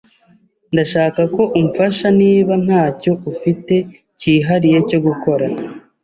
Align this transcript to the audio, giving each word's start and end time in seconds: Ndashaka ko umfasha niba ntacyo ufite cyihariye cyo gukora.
Ndashaka 0.73 1.21
ko 1.35 1.43
umfasha 1.59 2.07
niba 2.21 2.53
ntacyo 2.65 3.11
ufite 3.31 3.75
cyihariye 4.19 4.79
cyo 4.89 4.99
gukora. 5.05 5.45